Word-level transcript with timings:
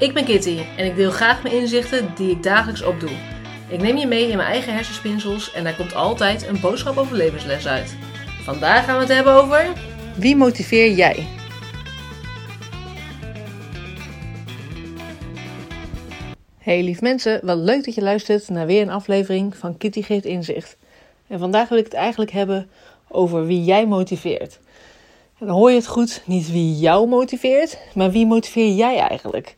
Ik 0.00 0.14
ben 0.14 0.24
Kitty 0.24 0.58
en 0.76 0.86
ik 0.86 0.96
deel 0.96 1.10
graag 1.10 1.42
mijn 1.42 1.54
inzichten 1.54 2.12
die 2.14 2.30
ik 2.30 2.42
dagelijks 2.42 2.82
opdoe. 2.82 3.10
Ik 3.68 3.80
neem 3.80 3.96
je 3.96 4.06
mee 4.06 4.28
in 4.28 4.36
mijn 4.36 4.48
eigen 4.48 4.74
hersenspinsels 4.74 5.52
en 5.52 5.64
daar 5.64 5.76
komt 5.76 5.94
altijd 5.94 6.46
een 6.46 6.60
boodschap 6.60 6.96
over 6.96 7.16
levensles 7.16 7.66
uit. 7.66 7.96
Vandaag 8.42 8.84
gaan 8.84 8.94
we 8.94 9.00
het 9.00 9.12
hebben 9.12 9.32
over... 9.32 9.72
Wie 10.16 10.36
motiveer 10.36 10.92
jij? 10.92 11.26
Hey 16.58 16.82
lief 16.82 17.00
mensen, 17.00 17.40
wat 17.42 17.58
leuk 17.58 17.84
dat 17.84 17.94
je 17.94 18.02
luistert 18.02 18.48
naar 18.48 18.66
weer 18.66 18.82
een 18.82 18.90
aflevering 18.90 19.56
van 19.56 19.76
Kitty 19.76 20.02
Geeft 20.02 20.24
Inzicht. 20.24 20.76
En 21.26 21.38
vandaag 21.38 21.68
wil 21.68 21.78
ik 21.78 21.84
het 21.84 21.94
eigenlijk 21.94 22.30
hebben 22.30 22.70
over 23.08 23.46
wie 23.46 23.64
jij 23.64 23.86
motiveert. 23.86 24.58
En 25.38 25.46
dan 25.46 25.56
hoor 25.56 25.70
je 25.70 25.76
het 25.76 25.86
goed, 25.86 26.22
niet 26.24 26.50
wie 26.50 26.78
jou 26.78 27.08
motiveert, 27.08 27.78
maar 27.94 28.10
wie 28.10 28.26
motiveer 28.26 28.74
jij 28.74 28.98
eigenlijk? 28.98 29.54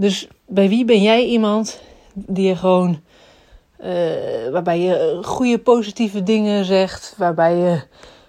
Dus 0.00 0.28
bij 0.46 0.68
wie 0.68 0.84
ben 0.84 1.02
jij 1.02 1.24
iemand 1.24 1.80
die 2.12 2.56
gewoon, 2.56 3.00
uh, 3.84 4.48
waarbij 4.50 4.80
je 4.80 5.18
goede 5.22 5.58
positieve 5.58 6.22
dingen 6.22 6.64
zegt, 6.64 7.14
waarbij 7.16 7.56
je 7.56 7.82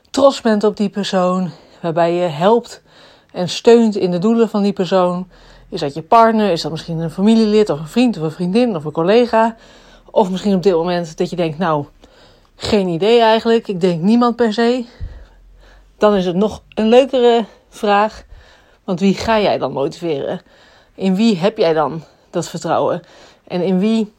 trots 0.09 0.41
bent 0.41 0.63
op 0.63 0.77
die 0.77 0.89
persoon, 0.89 1.49
waarbij 1.81 2.13
je 2.13 2.27
helpt 2.27 2.81
en 3.31 3.49
steunt 3.49 3.95
in 3.95 4.11
de 4.11 4.17
doelen 4.17 4.49
van 4.49 4.63
die 4.63 4.73
persoon? 4.73 5.27
Is 5.69 5.79
dat 5.79 5.93
je 5.93 6.01
partner? 6.01 6.51
Is 6.51 6.61
dat 6.61 6.71
misschien 6.71 6.99
een 6.99 7.11
familielid 7.11 7.69
of 7.69 7.79
een 7.79 7.87
vriend 7.87 8.17
of 8.17 8.23
een 8.23 8.31
vriendin 8.31 8.75
of 8.75 8.85
een 8.85 8.91
collega? 8.91 9.55
Of 10.09 10.29
misschien 10.29 10.55
op 10.55 10.63
dit 10.63 10.73
moment 10.73 11.17
dat 11.17 11.29
je 11.29 11.35
denkt, 11.35 11.57
nou, 11.57 11.85
geen 12.55 12.87
idee 12.87 13.21
eigenlijk. 13.21 13.67
Ik 13.67 13.81
denk 13.81 14.01
niemand 14.01 14.35
per 14.35 14.53
se. 14.53 14.85
Dan 15.97 16.15
is 16.15 16.25
het 16.25 16.35
nog 16.35 16.63
een 16.73 16.87
leukere 16.87 17.45
vraag. 17.69 18.23
Want 18.83 18.99
wie 18.99 19.13
ga 19.13 19.39
jij 19.39 19.57
dan 19.57 19.71
motiveren? 19.71 20.41
In 20.95 21.15
wie 21.15 21.37
heb 21.37 21.57
jij 21.57 21.73
dan 21.73 22.03
dat 22.29 22.49
vertrouwen? 22.49 23.01
En 23.47 23.61
in 23.61 23.79
wie 23.79 24.13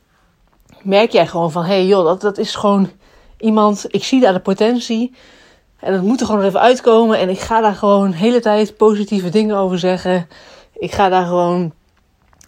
merk 0.83 1.11
jij 1.11 1.27
gewoon 1.27 1.53
van: 1.53 1.63
hé 1.65 1.69
hey 1.69 1.87
joh, 1.87 2.05
dat, 2.05 2.21
dat 2.21 2.39
is 2.39 2.55
gewoon 2.55 2.91
iemand, 3.39 3.85
ik 3.89 4.05
zie 4.05 4.21
daar 4.21 4.33
de 4.33 4.41
potentie. 4.41 5.15
En 5.79 5.93
dat 5.93 6.03
moet 6.03 6.21
er 6.21 6.27
gewoon 6.27 6.43
even 6.43 6.61
uitkomen. 6.61 7.19
En 7.19 7.29
ik 7.29 7.41
ga 7.41 7.61
daar 7.61 7.75
gewoon 7.75 8.11
de 8.11 8.17
hele 8.17 8.41
tijd 8.41 8.77
positieve 8.77 9.29
dingen 9.29 9.57
over 9.57 9.79
zeggen. 9.79 10.29
Ik 10.73 10.93
ga 10.93 11.09
daar 11.09 11.27
gewoon 11.27 11.73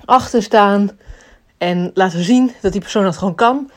achter 0.04 0.42
staan. 0.42 0.90
En 1.58 1.90
laten 1.94 2.24
zien 2.24 2.52
dat 2.60 2.72
die 2.72 2.80
persoon 2.80 3.04
dat 3.04 3.16
gewoon 3.16 3.34
kan. 3.34 3.70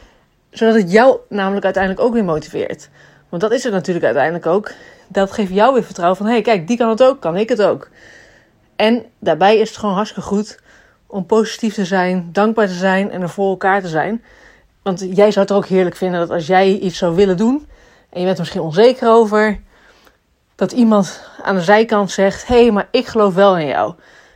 Zodat 0.49 0.75
het 0.75 0.91
jou 0.91 1.17
namelijk 1.29 1.65
uiteindelijk 1.65 2.03
ook 2.03 2.13
weer 2.13 2.23
motiveert. 2.23 2.89
Want 3.29 3.41
dat 3.41 3.51
is 3.51 3.63
het 3.63 3.73
natuurlijk 3.73 4.05
uiteindelijk 4.05 4.45
ook. 4.45 4.71
Dat 5.07 5.31
geeft 5.31 5.53
jou 5.53 5.73
weer 5.73 5.83
vertrouwen 5.83 6.17
van... 6.17 6.25
hé, 6.25 6.31
hey, 6.31 6.41
kijk, 6.41 6.67
die 6.67 6.77
kan 6.77 6.89
het 6.89 7.03
ook, 7.03 7.19
kan 7.19 7.37
ik 7.37 7.49
het 7.49 7.61
ook. 7.61 7.89
En 8.77 9.05
daarbij 9.19 9.57
is 9.57 9.69
het 9.69 9.77
gewoon 9.77 9.95
hartstikke 9.95 10.29
goed 10.29 10.59
om 11.07 11.25
positief 11.25 11.73
te 11.73 11.85
zijn, 11.85 12.29
dankbaar 12.31 12.67
te 12.67 12.73
zijn 12.73 13.11
en 13.11 13.21
er 13.21 13.29
voor 13.29 13.49
elkaar 13.49 13.81
te 13.81 13.87
zijn. 13.87 14.23
Want 14.81 14.99
jij 14.99 15.31
zou 15.31 15.45
het 15.45 15.55
ook 15.55 15.65
heerlijk 15.65 15.95
vinden 15.95 16.19
dat 16.19 16.29
als 16.29 16.47
jij 16.47 16.77
iets 16.77 16.97
zou 16.97 17.15
willen 17.15 17.37
doen... 17.37 17.67
en 18.09 18.19
je 18.19 18.25
bent 18.25 18.37
er 18.37 18.39
misschien 18.43 18.61
onzeker 18.61 19.09
over... 19.09 19.59
dat 20.55 20.71
iemand 20.71 21.29
aan 21.43 21.55
de 21.55 21.61
zijkant 21.61 22.11
zegt... 22.11 22.47
hé, 22.47 22.61
hey, 22.61 22.71
maar 22.71 22.87
ik 22.91 23.05
geloof 23.05 23.33
wel 23.33 23.57
in 23.57 23.67
jou. 23.67 23.93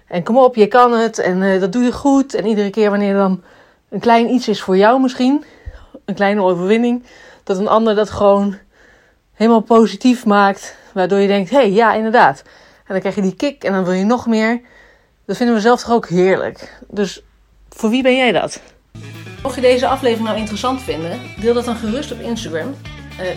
En 0.07 0.23
kom 0.23 0.37
op, 0.37 0.55
je 0.55 0.67
kan 0.67 0.91
het 0.91 1.19
en 1.19 1.41
uh, 1.41 1.59
dat 1.59 1.71
doe 1.71 1.83
je 1.83 1.91
goed. 1.91 2.33
En 2.33 2.45
iedere 2.45 2.69
keer 2.69 2.89
wanneer 2.89 3.13
dan 3.13 3.43
een 3.89 3.99
klein 3.99 4.29
iets 4.29 4.47
is 4.47 4.61
voor 4.61 4.77
jou 4.77 5.01
misschien... 5.01 5.43
een 6.05 6.15
kleine 6.15 6.41
overwinning... 6.41 7.05
dat 7.43 7.57
een 7.57 7.67
ander 7.67 7.95
dat 7.95 8.09
gewoon 8.09 8.55
helemaal 9.33 9.61
positief 9.61 10.25
maakt. 10.25 10.75
Waardoor 10.93 11.19
je 11.19 11.27
denkt, 11.27 11.49
hé, 11.49 11.57
hey, 11.57 11.71
ja, 11.71 11.93
inderdaad. 11.93 12.43
En 12.91 13.01
dan 13.01 13.11
krijg 13.11 13.25
je 13.25 13.35
die 13.35 13.49
kick 13.49 13.63
en 13.63 13.73
dan 13.73 13.83
wil 13.83 13.93
je 13.93 14.03
nog 14.03 14.27
meer. 14.27 14.61
Dat 15.25 15.37
vinden 15.37 15.55
we 15.55 15.61
zelf 15.61 15.81
toch 15.81 15.91
ook 15.91 16.07
heerlijk. 16.07 16.79
Dus 16.89 17.23
voor 17.69 17.89
wie 17.89 18.03
ben 18.03 18.15
jij 18.15 18.31
dat? 18.31 18.61
Mocht 19.43 19.55
je 19.55 19.61
deze 19.61 19.87
aflevering 19.87 20.27
nou 20.27 20.39
interessant 20.39 20.81
vinden, 20.81 21.19
deel 21.39 21.53
dat 21.53 21.65
dan 21.65 21.75
gerust 21.75 22.11
op 22.11 22.19
Instagram. 22.19 22.67
Uh, 22.67 22.75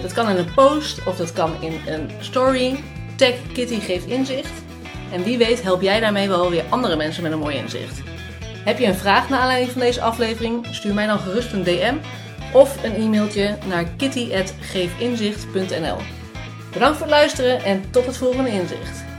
dat 0.03 0.13
kan 0.13 0.29
in 0.29 0.37
een 0.37 0.55
post 0.55 1.07
of 1.07 1.17
dat 1.17 1.33
kan 1.33 1.63
in 1.63 1.81
een 1.87 2.11
story. 2.21 2.83
Tag 3.17 3.35
Kitty 3.53 3.81
geeft 3.81 4.07
inzicht. 4.07 4.53
En 5.13 5.23
wie 5.23 5.39
weet 5.39 5.63
help 5.63 5.83
jij 5.83 6.01
daarmee 6.01 6.29
wel 6.29 6.51
weer 6.51 6.65
andere 6.69 6.97
mensen 6.97 7.23
met 7.23 7.33
een 7.33 7.39
mooi 7.39 7.57
inzicht. 7.57 8.03
Heb 8.65 8.79
je 8.79 8.87
een 8.87 8.95
vraag 8.95 9.29
naar 9.29 9.41
aanleiding 9.41 9.73
van 9.73 9.81
deze 9.81 10.01
aflevering? 10.01 10.67
Stuur 10.71 10.95
mij 10.95 11.07
dan 11.07 11.19
gerust 11.19 11.53
een 11.53 11.65
DM 11.65 11.95
of 12.53 12.85
een 12.85 12.95
e-mailtje 12.95 13.59
naar 13.69 13.85
kitty.geefinzicht.nl. 13.97 15.97
Bedankt 16.73 16.97
voor 16.97 17.07
het 17.07 17.17
luisteren 17.17 17.65
en 17.65 17.91
tot 17.91 18.07
het 18.07 18.17
volgende 18.17 18.51
inzicht. 18.51 19.13